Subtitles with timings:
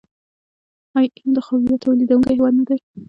[0.97, 2.77] آیا ایران د خاویار تولیدونکی هیواد نه دی؟